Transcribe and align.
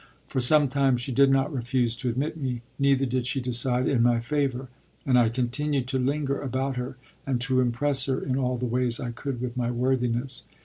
For 0.27 0.39
some 0.39 0.67
time 0.67 0.97
she 0.97 1.11
did 1.11 1.29
not 1.29 1.53
refuse 1.53 1.95
to 1.97 2.09
admit 2.09 2.35
me, 2.35 2.63
neither 2.79 3.05
did 3.05 3.27
she 3.27 3.39
decide 3.39 3.87
in 3.87 4.01
my 4.01 4.19
favor, 4.19 4.67
and 5.05 5.15
I 5.15 5.29
continued 5.29 5.85
to 5.89 5.99
linger 5.99 6.41
about 6.41 6.75
her, 6.75 6.97
and 7.27 7.39
to 7.41 7.61
impress 7.61 8.05
her 8.05 8.19
in 8.19 8.35
all 8.35 8.57
the 8.57 8.65
ways 8.65 8.99
I 8.99 9.11
could 9.11 9.39
with 9.41 9.55
my 9.55 9.69
worthiness. 9.69 10.41